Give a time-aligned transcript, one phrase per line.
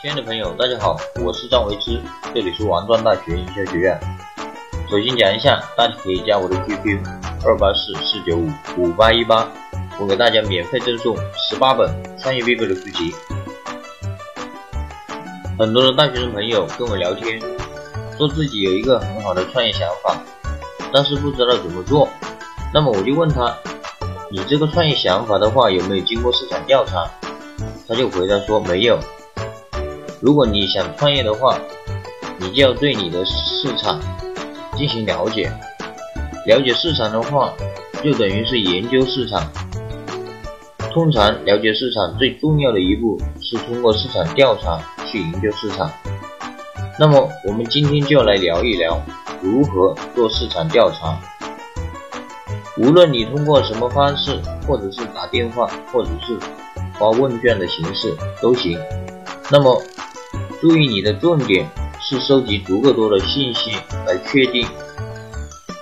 [0.00, 2.00] 亲爱的朋友，大家好，我是张维之，
[2.34, 4.00] 这里是王庄大学营销学院。
[4.90, 7.04] 首先讲一下，大家可以加我的 QQ
[7.44, 9.46] 二八四四九五五八一八，
[10.00, 11.86] 我给大家免费赠送十八本
[12.18, 13.14] 创业必备的书籍。
[15.58, 17.38] 很多的大学生朋友跟我聊天，
[18.16, 20.16] 说自己有一个很好的创业想法，
[20.94, 22.08] 但是不知道怎么做。
[22.72, 23.54] 那么我就问他，
[24.30, 27.06] 你这个创业想法的话，有没有经过市场调查？
[27.86, 28.98] 他就回答说没有。
[30.20, 31.58] 如果你想创业的话，
[32.38, 33.98] 你就要对你的市场
[34.76, 35.50] 进行了解。
[36.46, 37.52] 了解市场的话，
[38.04, 39.42] 就等于是研究市场。
[40.92, 45.90] 通常了解市场最重要的一步是通过市场调查去研究市场。
[46.98, 49.00] 那么我们今天就要来聊一聊
[49.40, 51.18] 如何做市场调查。
[52.76, 56.38] 无论你通过什么方式，或者是打电话，或者是
[56.98, 58.78] 发问卷的形式都行。
[59.50, 59.82] 那么
[60.60, 61.66] 注意，你的重点
[62.00, 63.72] 是收集足够多的信息
[64.06, 64.68] 来确定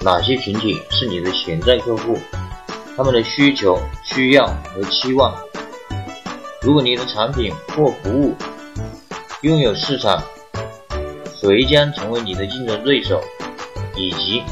[0.00, 2.18] 哪些群体是你的潜在客户，
[2.96, 5.32] 他们的需求、需要和期望。
[6.60, 8.34] 如果你的产品或服务
[9.42, 10.20] 拥有市场，
[11.40, 13.20] 谁将成为你的竞争对手，
[13.96, 14.42] 以及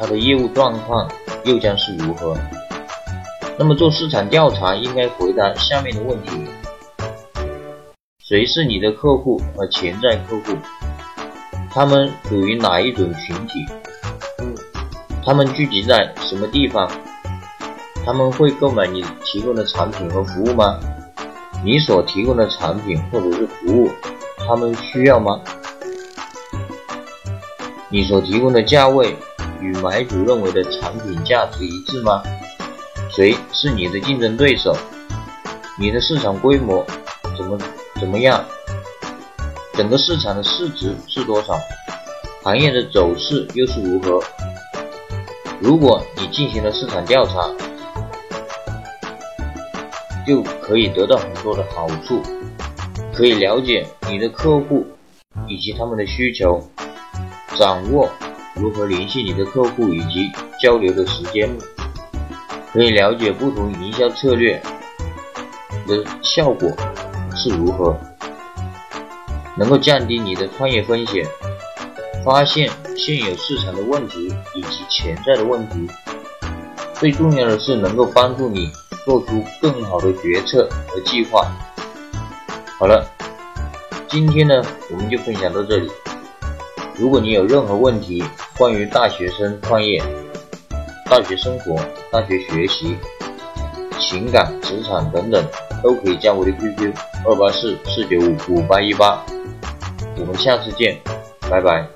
[0.00, 1.10] 他的业务状况
[1.44, 2.34] 又将是如何？
[3.58, 6.30] 那么做市场调查应该回答下面的问题。
[8.28, 10.58] 谁是你的客户和潜在客户？
[11.70, 13.64] 他们属于哪一种群体？
[15.24, 16.90] 他们聚集在什么地方？
[18.04, 20.80] 他们会购买你提供的产品和服务吗？
[21.64, 23.88] 你所提供的产品或者是服务，
[24.38, 25.40] 他们需要吗？
[27.88, 29.14] 你所提供的价位
[29.60, 32.24] 与买主认为的产品价值一致吗？
[33.08, 34.76] 谁是你的竞争对手？
[35.78, 36.84] 你的市场规模
[37.38, 37.56] 怎么？
[37.98, 38.44] 怎么样？
[39.74, 41.58] 整个市场的市值是多少？
[42.42, 44.22] 行业的走势又是如何？
[45.60, 47.50] 如果你进行了市场调查，
[50.26, 52.22] 就可以得到很多的好处，
[53.14, 54.86] 可以了解你的客户
[55.48, 56.62] 以及他们的需求，
[57.58, 58.10] 掌握
[58.54, 60.30] 如何联系你的客户以及
[60.60, 61.50] 交流的时间，
[62.72, 64.60] 可以了解不同营销策略
[65.86, 66.70] 的效果。
[67.46, 67.96] 是如何
[69.56, 71.24] 能够降低你的创业风险，
[72.24, 75.88] 发现现有市场的问题以及潜在的问题？
[76.94, 78.68] 最重要的是能够帮助你
[79.04, 81.46] 做出更好的决策和计划。
[82.80, 83.06] 好了，
[84.08, 85.88] 今天呢我们就分享到这里。
[86.98, 88.24] 如果你有任何问题，
[88.58, 90.02] 关于大学生创业、
[91.08, 91.76] 大学生活、
[92.10, 92.96] 大学学习、
[93.98, 95.44] 情感、职场等等。
[95.82, 96.92] 都可以加我的 QQ
[97.26, 99.22] 二八四四九五五八一八，
[100.18, 100.98] 我们下次见，
[101.50, 101.95] 拜拜。